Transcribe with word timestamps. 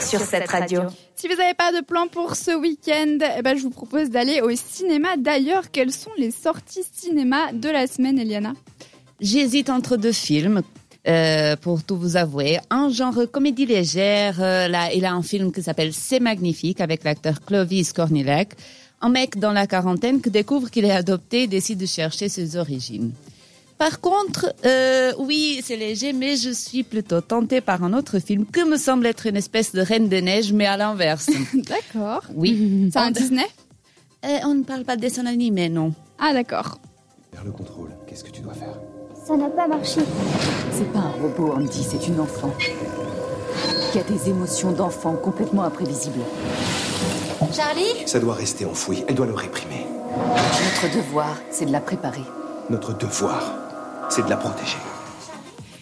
Sur 0.00 0.20
cette 0.20 0.48
radio. 0.48 0.82
Si 1.14 1.28
vous 1.28 1.36
n'avez 1.36 1.54
pas 1.54 1.72
de 1.72 1.84
plan 1.84 2.06
pour 2.06 2.36
ce 2.36 2.50
week-end, 2.50 3.18
eh 3.38 3.42
ben, 3.42 3.56
je 3.56 3.62
vous 3.62 3.70
propose 3.70 4.10
d'aller 4.10 4.40
au 4.40 4.50
cinéma. 4.54 5.16
D'ailleurs, 5.16 5.70
quelles 5.70 5.92
sont 5.92 6.10
les 6.18 6.30
sorties 6.30 6.82
cinéma 6.92 7.52
de 7.52 7.68
la 7.68 7.86
semaine, 7.86 8.18
Eliana? 8.18 8.52
J'hésite 9.20 9.70
entre 9.70 9.96
deux 9.96 10.12
films. 10.12 10.62
Euh, 11.06 11.54
pour 11.56 11.82
tout 11.82 11.98
vous 11.98 12.16
avouer, 12.16 12.58
un 12.70 12.88
genre 12.88 13.30
comédie 13.30 13.66
légère. 13.66 14.40
euh, 14.40 14.68
là, 14.68 14.90
il 14.94 15.04
a 15.04 15.12
un 15.12 15.22
film 15.22 15.52
qui 15.52 15.62
s'appelle 15.62 15.92
C'est 15.92 16.18
magnifique 16.18 16.80
avec 16.80 17.04
l'acteur 17.04 17.44
Clovis 17.44 17.92
Cornillac, 17.92 18.54
un 19.02 19.10
mec 19.10 19.38
dans 19.38 19.52
la 19.52 19.66
quarantaine 19.66 20.22
qui 20.22 20.30
découvre 20.30 20.70
qu'il 20.70 20.86
est 20.86 20.90
adopté 20.90 21.42
et 21.42 21.46
décide 21.46 21.78
de 21.78 21.86
chercher 21.86 22.30
ses 22.30 22.56
origines. 22.56 23.12
Par 23.78 24.00
contre, 24.00 24.54
euh, 24.64 25.12
oui, 25.18 25.60
c'est 25.64 25.76
léger, 25.76 26.12
mais 26.12 26.36
je 26.36 26.50
suis 26.50 26.84
plutôt 26.84 27.20
tentée 27.20 27.60
par 27.60 27.82
un 27.82 27.92
autre 27.92 28.18
film 28.20 28.46
que 28.46 28.64
me 28.68 28.76
semble 28.76 29.06
être 29.06 29.26
une 29.26 29.36
espèce 29.36 29.72
de 29.72 29.80
Reine 29.80 30.08
des 30.08 30.22
Neiges, 30.22 30.52
mais 30.52 30.66
à 30.66 30.76
l'inverse. 30.76 31.28
D'accord. 31.54 32.22
Oui. 32.34 32.88
C'est 32.92 32.98
un 32.98 33.10
Disney 33.10 33.46
Euh, 34.24 34.38
on 34.44 34.54
ne 34.54 34.62
parle 34.62 34.84
pas 34.84 34.96
de 34.96 35.00
dessin 35.00 35.26
animé, 35.26 35.68
non. 35.68 35.92
Ah, 36.18 36.32
d'accord. 36.32 36.78
Vers 37.32 37.44
le 37.44 37.50
contrôle, 37.50 37.90
qu'est-ce 38.06 38.22
que 38.24 38.30
tu 38.30 38.40
dois 38.42 38.54
faire? 38.54 38.78
Ça 39.26 39.36
n'a 39.36 39.48
pas 39.48 39.66
marché. 39.66 40.00
C'est 40.72 40.90
pas 40.92 41.00
un 41.00 41.10
robot, 41.10 41.52
Andy, 41.56 41.82
c'est 41.82 42.06
une 42.06 42.20
enfant. 42.20 42.52
Qui 43.90 43.98
a 43.98 44.02
des 44.04 44.28
émotions 44.30 44.70
d'enfant 44.72 45.14
complètement 45.16 45.64
imprévisibles. 45.64 46.20
Charlie? 47.52 48.06
Ça 48.06 48.20
doit 48.20 48.34
rester 48.34 48.64
enfoui, 48.64 49.04
elle 49.08 49.14
doit 49.14 49.26
le 49.26 49.34
réprimer. 49.34 49.86
Notre 50.16 50.94
devoir, 50.96 51.36
c'est 51.50 51.66
de 51.66 51.72
la 51.72 51.80
préparer. 51.80 52.22
Notre 52.70 52.96
devoir, 52.96 53.54
c'est 54.14 54.24
de 54.24 54.30
la 54.30 54.36
protéger. 54.36 54.76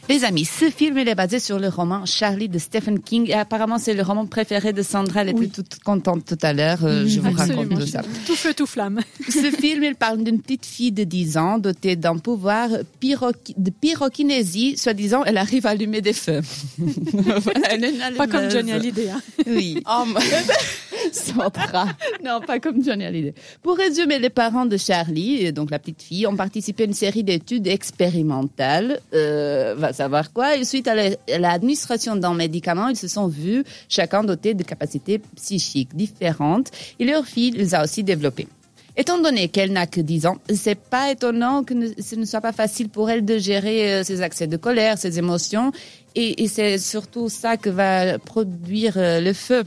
Les 0.09 0.25
amis, 0.25 0.45
ce 0.47 0.71
film 0.71 0.99
il 0.99 1.07
est 1.09 1.15
basé 1.15 1.39
sur 1.39 1.59
le 1.59 1.69
roman 1.69 2.07
Charlie 2.07 2.49
de 2.49 2.59
Stephen 2.59 2.99
King 3.01 3.29
et 3.29 3.35
apparemment 3.35 3.79
c'est 3.79 3.93
le 3.95 4.03
roman 4.03 4.27
préféré 4.27 4.73
de 4.73 4.83
Sandra. 4.83 5.21
Elle 5.23 5.29
était 5.31 5.49
toute 5.49 5.79
contente 5.85 6.25
tout 6.25 6.39
à 6.43 6.53
l'heure. 6.53 6.79
euh, 6.83 7.07
je 7.07 7.21
vous 7.21 7.29
absolument. 7.29 7.63
raconte 7.63 7.81
tout 7.81 7.87
ça. 7.87 8.03
Tout 8.27 8.35
feu, 8.35 8.53
tout 8.55 8.67
flamme. 8.67 9.01
Ce 9.29 9.51
film, 9.51 9.85
il 9.85 9.95
parle 9.95 10.25
d'une 10.25 10.41
petite 10.41 10.67
fille 10.67 10.93
de 10.93 11.05
10 11.05 11.37
ans 11.37 11.59
dotée 11.59 11.95
d'un 11.95 12.17
pouvoir 12.17 12.71
de 12.71 13.71
pyrokinésie. 13.81 14.77
Soi-disant, 14.77 15.25
elle 15.25 15.37
arrive 15.37 15.67
à 15.67 15.71
allumer 15.71 16.01
des 16.01 16.15
feux. 16.15 16.41
Voilà, 17.13 17.69
elle 17.71 17.85
est 17.85 17.91
une 17.91 18.17
Pas 18.17 18.27
comme. 18.27 18.51
Johnny 18.51 18.73
Hallyday. 18.73 19.11
Hein. 19.11 19.21
Oui. 19.47 19.83
Sandra. 21.13 21.87
Non, 22.25 22.41
pas 22.41 22.59
comme 22.61 22.83
Johnny 22.85 23.05
Hallyday. 23.05 23.35
Pour 23.63 23.77
résumer, 23.77 24.19
les 24.19 24.31
parents 24.31 24.67
de 24.67 24.77
Charlie, 24.77 25.37
et 25.45 25.53
donc 25.53 25.71
la 25.71 25.79
petite 25.79 26.03
fille, 26.03 26.27
ont 26.27 26.37
participé 26.37 26.85
à 26.85 26.87
une 26.87 26.95
série 26.95 27.23
d'études 27.25 27.67
expérimentales. 27.67 29.01
Euh, 29.15 29.75
va 29.77 29.93
savoir 29.93 30.33
quoi? 30.33 30.63
Suite 30.65 30.89
à 30.89 30.95
la- 30.95 31.17
à 31.33 31.39
l'administration 31.39 32.17
d'un 32.17 32.35
médicament, 32.35 32.89
ils 32.89 32.97
se 32.97 33.09
sont 33.09 33.27
vus 33.29 33.65
chacun 33.89 34.25
dotés 34.25 34.55
de 34.55 34.63
capacités 34.63 35.21
psychiques 35.37 35.95
différentes. 35.95 36.71
Et 36.99 37.05
leur 37.05 37.25
fille 37.27 37.51
les 37.53 37.75
a 37.75 37.83
aussi 37.85 38.03
développées. 38.05 38.49
Étant 38.95 39.19
donné 39.19 39.49
qu'elle 39.49 39.73
n'a 39.73 39.87
que 39.87 40.03
10 40.03 40.27
ans, 40.27 40.37
c'est 40.55 40.79
pas 40.79 41.11
étonnant 41.11 41.65
que 41.65 41.73
ce 42.01 42.15
ne 42.15 42.27
soit 42.27 42.43
pas 42.43 42.53
facile 42.53 42.91
pour 42.91 43.09
elle 43.09 43.25
de 43.25 43.39
gérer 43.39 43.95
euh, 43.95 44.05
ses 44.05 44.21
accès 44.21 44.47
de 44.47 44.59
colère, 44.59 44.99
ses 44.99 45.19
émotions. 45.19 45.73
Et, 46.15 46.43
et 46.43 46.49
c'est 46.49 46.77
surtout 46.77 47.31
ça 47.31 47.57
que 47.57 47.71
va 47.71 48.19
produire 48.19 48.95
euh, 48.99 49.21
le 49.21 49.33
feu. 49.33 49.63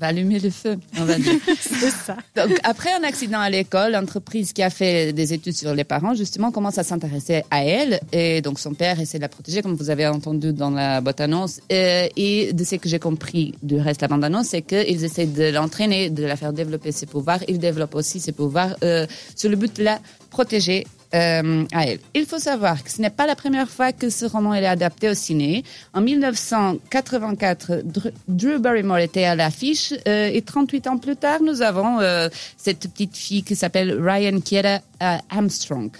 Va 0.00 0.08
allumer 0.08 0.38
le 0.38 0.50
feu, 0.50 0.78
on 0.98 1.04
va 1.04 1.16
dire. 1.16 1.34
C'est 1.60 1.90
ça. 1.90 2.16
Donc, 2.36 2.56
après 2.62 2.92
un 2.92 3.02
accident 3.02 3.40
à 3.40 3.50
l'école, 3.50 3.92
l'entreprise 3.92 4.52
qui 4.52 4.62
a 4.62 4.70
fait 4.70 5.12
des 5.12 5.32
études 5.32 5.56
sur 5.56 5.74
les 5.74 5.84
parents, 5.84 6.14
justement, 6.14 6.52
commence 6.52 6.78
à 6.78 6.84
s'intéresser 6.84 7.42
à 7.50 7.64
elle. 7.64 8.00
Et 8.12 8.40
donc, 8.40 8.60
son 8.60 8.74
père 8.74 9.00
essaie 9.00 9.18
de 9.18 9.22
la 9.22 9.28
protéger, 9.28 9.60
comme 9.60 9.74
vous 9.74 9.90
avez 9.90 10.06
entendu 10.06 10.52
dans 10.52 10.70
la 10.70 11.00
boîte 11.00 11.20
annonce. 11.20 11.60
Euh, 11.72 12.06
et 12.16 12.52
de 12.52 12.64
ce 12.64 12.76
que 12.76 12.88
j'ai 12.88 13.00
compris 13.00 13.54
du 13.62 13.76
reste 13.76 14.00
de 14.00 14.04
la 14.04 14.08
bande 14.08 14.24
annonce, 14.24 14.48
c'est 14.48 14.62
qu'ils 14.62 15.04
essaient 15.04 15.26
de 15.26 15.50
l'entraîner, 15.50 16.10
de 16.10 16.24
la 16.24 16.36
faire 16.36 16.52
développer 16.52 16.92
ses 16.92 17.06
pouvoirs. 17.06 17.40
Ils 17.48 17.58
développent 17.58 17.96
aussi 17.96 18.20
ses 18.20 18.32
pouvoirs 18.32 18.76
euh, 18.84 19.06
sur 19.34 19.50
le 19.50 19.56
but 19.56 19.76
de 19.76 19.82
la 19.82 19.98
protéger 20.30 20.86
euh. 21.14 21.64
Il 22.14 22.26
faut 22.26 22.38
savoir 22.38 22.82
que 22.84 22.90
ce 22.90 23.00
n'est 23.00 23.10
pas 23.10 23.26
la 23.26 23.34
première 23.36 23.68
fois 23.70 23.92
que 23.92 24.10
ce 24.10 24.24
roman 24.26 24.54
est 24.54 24.66
adapté 24.66 25.08
au 25.08 25.14
ciné. 25.14 25.64
En 25.94 26.00
1984, 26.00 27.82
Dr- 27.84 28.12
Drew 28.28 28.58
Barrymore 28.58 28.98
était 28.98 29.24
à 29.24 29.34
l'affiche 29.34 29.92
euh, 30.06 30.30
et 30.32 30.42
38 30.42 30.86
ans 30.86 30.98
plus 30.98 31.16
tard, 31.16 31.40
nous 31.42 31.62
avons 31.62 32.00
euh, 32.00 32.28
cette 32.56 32.80
petite 32.90 33.16
fille 33.16 33.42
qui 33.42 33.56
s'appelle 33.56 33.98
Ryan 34.00 34.40
Kiera 34.40 34.80
Armstrong. 35.30 35.90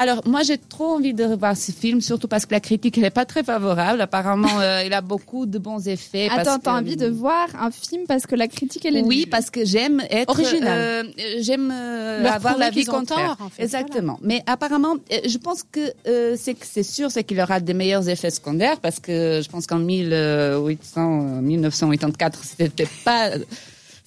Alors, 0.00 0.22
moi, 0.28 0.42
j'ai 0.44 0.58
trop 0.58 0.94
envie 0.94 1.12
de 1.12 1.24
revoir 1.24 1.56
ce 1.56 1.72
film, 1.72 2.00
surtout 2.00 2.28
parce 2.28 2.46
que 2.46 2.54
la 2.54 2.60
critique, 2.60 2.96
elle 2.96 3.02
n'est 3.04 3.10
pas 3.10 3.24
très 3.24 3.42
favorable. 3.42 4.00
Apparemment, 4.00 4.48
euh, 4.60 4.82
il 4.86 4.92
a 4.94 5.00
beaucoup 5.00 5.44
de 5.44 5.58
bons 5.58 5.88
effets. 5.88 6.28
Attends, 6.30 6.58
t'as 6.58 6.72
que- 6.74 6.78
envie 6.78 6.96
de 6.96 7.08
voir 7.08 7.48
un 7.60 7.70
film 7.72 8.02
parce 8.06 8.24
que 8.26 8.36
la 8.36 8.46
critique, 8.46 8.84
elle 8.86 8.96
est 8.96 9.02
oui, 9.02 9.26
parce 9.26 9.50
que 9.50 9.64
j'aime 9.64 10.00
être 10.10 10.30
Original. 10.30 10.78
euh, 10.78 11.02
j'aime 11.40 11.72
euh, 11.74 12.24
avoir 12.30 12.56
la 12.56 12.70
vie 12.70 12.84
contraire. 12.84 13.36
en 13.40 13.48
fait, 13.48 13.62
Exactement. 13.64 14.18
Mais 14.22 14.42
apparemment, 14.46 14.94
euh, 15.12 15.16
je 15.26 15.38
pense 15.38 15.64
que 15.64 15.80
euh, 16.06 16.36
c'est 16.38 16.54
que 16.54 16.64
c'est 16.64 16.82
sûr, 16.84 17.10
c'est 17.10 17.24
qu'il 17.24 17.40
aura 17.40 17.58
des 17.58 17.74
meilleurs 17.74 18.08
effets 18.08 18.30
secondaires 18.30 18.78
parce 18.80 19.00
que 19.00 19.40
je 19.42 19.48
pense 19.48 19.66
qu'en 19.66 19.78
1800, 19.80 21.36
euh, 21.38 21.40
1984, 21.40 22.40
c'était 22.44 22.86
pas 23.04 23.30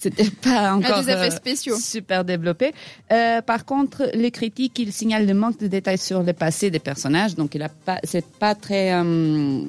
c'était 0.02 0.32
pas 0.32 0.74
encore 0.74 1.04
des 1.04 1.12
effets 1.12 1.70
euh, 1.70 1.76
super 1.76 2.26
développé. 2.26 2.74
Euh, 3.12 3.42
par 3.42 3.66
contre, 3.66 4.10
les 4.16 4.32
critiques, 4.32 4.80
ils 4.80 4.92
signalent 4.92 5.28
le 5.28 5.36
manque 5.36 5.60
de 5.60 5.68
détails 5.68 6.00
sur 6.00 6.24
le 6.24 6.34
passé 6.34 6.72
des 6.72 6.80
personnages, 6.80 7.36
donc 7.36 7.54
il 7.54 7.62
a 7.62 7.70
pas, 7.70 8.00
c'est 8.04 8.26
pas 8.26 8.56
très, 8.56 8.94
euh, 8.94 9.62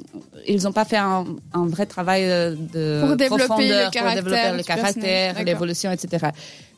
ils 0.49 0.67
ont 0.67 0.73
pas 0.73 0.87
fait 0.87 0.97
un, 0.97 1.27
un 1.53 1.67
vrai 1.67 1.85
travail 1.85 2.25
euh, 2.25 2.55
de 2.55 3.07
Pour 3.07 3.17
développer 3.17 3.45
profondeur 3.45 3.91
le 3.93 4.01
pour 4.01 4.15
développer 4.15 4.57
le 4.57 4.63
caractère, 4.63 5.45
l'évolution, 5.45 5.93
etc. 5.93 6.29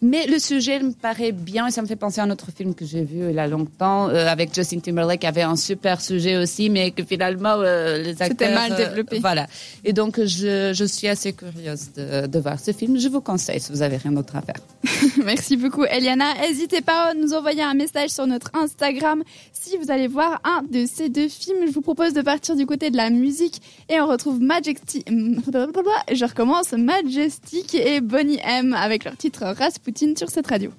Mais 0.04 0.26
le 0.26 0.38
sujet 0.38 0.80
me 0.80 0.92
paraît 0.92 1.32
bien 1.32 1.66
et 1.68 1.70
ça 1.70 1.80
me 1.80 1.86
fait 1.86 1.96
penser 1.96 2.20
à 2.20 2.24
un 2.24 2.30
autre 2.30 2.50
film 2.54 2.74
que 2.74 2.84
j'ai 2.84 3.02
vu 3.04 3.30
il 3.30 3.34
y 3.34 3.38
a 3.38 3.46
longtemps 3.46 4.10
euh, 4.10 4.26
avec 4.26 4.54
Justin 4.54 4.80
Timberlake 4.80 5.20
qui 5.20 5.26
avait 5.26 5.40
un 5.40 5.56
super 5.56 6.02
sujet 6.02 6.36
aussi, 6.36 6.68
mais 6.68 6.90
que 6.90 7.02
finalement 7.04 7.54
euh, 7.58 7.96
les 8.02 8.10
acteurs 8.20 8.28
C'était 8.28 8.54
mal 8.54 8.72
euh, 8.72 8.76
développé. 8.76 9.18
voilà. 9.20 9.46
Et 9.82 9.94
donc 9.94 10.22
je, 10.22 10.74
je 10.74 10.84
suis 10.84 11.08
assez 11.08 11.32
curieuse 11.32 11.92
de, 11.96 12.26
de 12.26 12.38
voir 12.38 12.60
ce 12.60 12.72
film. 12.72 12.98
Je 12.98 13.08
vous 13.08 13.22
conseille 13.22 13.60
si 13.60 13.72
vous 13.72 13.80
avez 13.80 13.96
rien 13.96 14.12
d'autre 14.12 14.36
à 14.36 14.42
faire. 14.42 14.56
Merci 15.24 15.56
beaucoup, 15.56 15.84
Eliana. 15.84 16.34
N'hésitez 16.40 16.80
pas 16.80 17.10
à 17.10 17.14
nous 17.14 17.32
envoyer 17.34 17.62
un 17.62 17.74
message 17.74 18.10
sur 18.10 18.26
notre 18.26 18.50
Instagram 18.54 19.22
si 19.52 19.76
vous 19.76 19.90
allez 19.90 20.08
voir 20.08 20.40
un 20.44 20.62
de 20.70 20.86
ces 20.86 21.08
deux 21.08 21.28
films. 21.28 21.66
Je 21.66 21.72
vous 21.72 21.80
propose 21.80 22.12
de 22.12 22.22
partir 22.22 22.56
du 22.56 22.66
côté 22.66 22.90
de 22.90 22.96
la 22.96 23.10
musique 23.10 23.62
et 23.88 24.00
on 24.00 24.06
retrouve 24.06 24.40
Majestic. 24.40 25.06
Je 25.10 26.24
recommence 26.24 26.72
Majestic 26.72 27.74
et 27.74 28.00
Bonnie 28.00 28.40
M 28.44 28.74
avec 28.74 29.04
leur 29.04 29.16
titre 29.16 29.44
Rasputin 29.44 30.14
sur 30.16 30.30
cette 30.30 30.46
radio. 30.46 30.70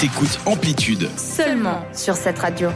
T'écoutes 0.00 0.38
Amplitude. 0.46 1.08
Seulement 1.16 1.80
sur 1.92 2.16
cette 2.16 2.38
radio. 2.38 2.70